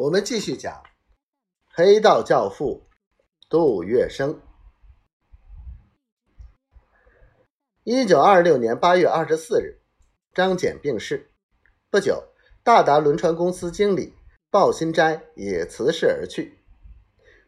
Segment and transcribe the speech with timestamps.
[0.00, 0.82] 我们继续讲
[1.74, 2.86] 黑道教父
[3.50, 4.38] 杜月笙。
[7.84, 9.78] 一九二六年八月二十四日，
[10.32, 11.28] 张謇病逝。
[11.90, 12.28] 不久，
[12.62, 14.14] 大达轮船公司经理
[14.50, 16.58] 鲍新斋也辞世而去。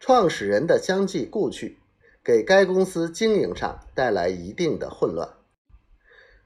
[0.00, 1.78] 创始人的相继故去，
[2.24, 5.28] 给该公司经营上带来一定的混乱。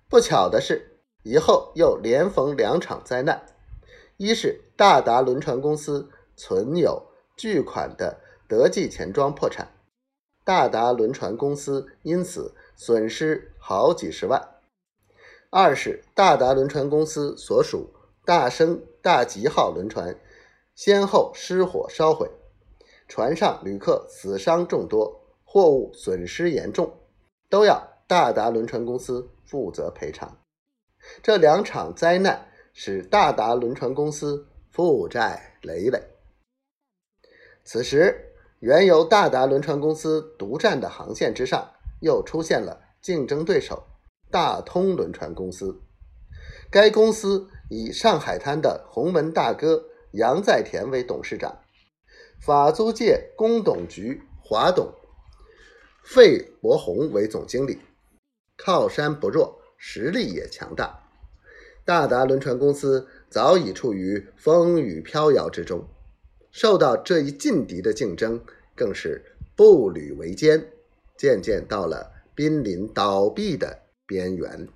[0.08, 3.46] 不巧的是，以后又连逢两场灾难：
[4.22, 9.72] 一是大达轮船公司存有巨款的德记钱庄破产，
[10.44, 14.40] 大达轮船公司因此损失好几十万；
[15.50, 17.90] 二是大达轮船公司所属
[18.24, 20.16] 大升、大吉号轮船
[20.76, 22.30] 先后失火烧毁。
[23.08, 26.96] 船上旅客死伤众多，货物损失严重，
[27.50, 30.38] 都要大达轮船公司负责赔偿。
[31.20, 36.02] 这两场灾难使大达轮船公司负债累累。
[37.64, 43.84] 此时，原由大达轮船公司独占的航线之上，又出现了竞争对手
[44.30, 45.80] 大通轮船公司。
[46.70, 51.60] 该公司以上海滩的洪门大哥杨在田为董事长。
[52.40, 54.92] 法租界公董局华董
[56.02, 57.78] 费伯宏为总经理，
[58.56, 61.11] 靠山不弱，实力也强大。
[61.84, 65.88] 大达轮船公司早已处于风雨飘摇之中，
[66.50, 68.40] 受到这一劲敌的竞争，
[68.76, 69.22] 更是
[69.56, 70.68] 步履维艰，
[71.16, 74.68] 渐渐到了濒临倒闭的边缘。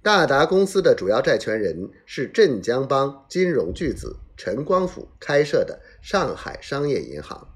[0.00, 5.80] 大达公司的主要债权人是镇江帮金融巨子陈光甫开设的。
[6.00, 7.48] 上海商业银行，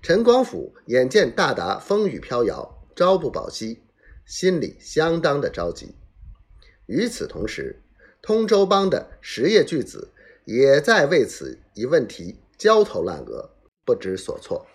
[0.00, 3.82] 陈光甫眼见大达风雨飘摇，朝不保夕，
[4.24, 5.94] 心里相当的着急。
[6.92, 7.80] 与此同时，
[8.20, 10.10] 通州帮的实业巨子
[10.44, 13.48] 也在为此一问题焦头烂额，
[13.86, 14.66] 不知所措。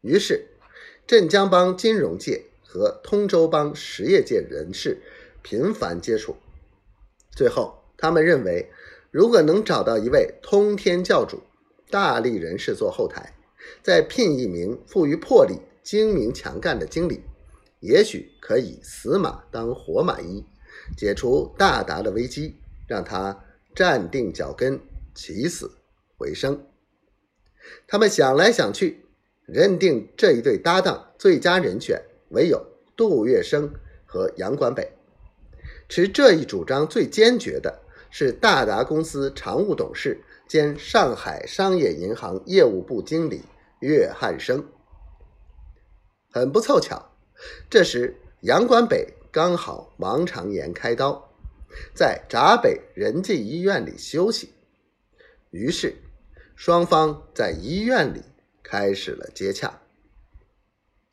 [0.00, 0.48] 于是，
[1.06, 5.00] 镇江帮金融界和通州帮实业界人士
[5.42, 6.34] 频繁接触，
[7.36, 8.68] 最后他们认为。
[9.12, 11.42] 如果能找到一位通天教主、
[11.90, 13.34] 大力人士做后台，
[13.82, 17.20] 再聘一名富于魄力、精明强干的经理，
[17.80, 20.44] 也许可以死马当活马医，
[20.96, 23.44] 解除大达的危机，让他
[23.74, 24.80] 站定脚跟，
[25.14, 25.70] 起死
[26.16, 26.66] 回生。
[27.86, 29.04] 他们想来想去，
[29.46, 32.64] 认定这一对搭档最佳人选唯有
[32.96, 33.70] 杜月笙
[34.06, 34.92] 和杨管北。
[35.88, 37.82] 持这一主张最坚决的。
[38.12, 43.42] 是大达公司常务董事兼上海商业银行业务部经理
[43.78, 44.66] 岳汉生。
[46.28, 47.12] 很不凑巧，
[47.70, 51.30] 这时杨管北刚好盲肠炎开刀，
[51.94, 54.52] 在闸北仁济医院里休息。
[55.50, 55.94] 于是，
[56.56, 58.22] 双方在医院里
[58.60, 59.80] 开始了接洽。